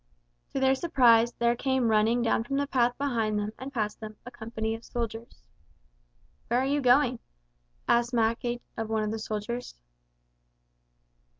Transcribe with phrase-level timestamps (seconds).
[0.55, 4.31] To their surprise there came running down the path behind them and past them a
[4.31, 5.45] company of soldiers.
[6.47, 7.19] "Where are you going?"
[7.87, 9.75] asked Mackay of one of the soldiers.